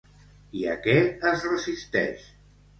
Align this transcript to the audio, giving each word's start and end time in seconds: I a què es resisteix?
I 0.61 0.65
a 0.71 0.77
què 0.87 0.97
es 1.33 1.47
resisteix? 1.53 2.29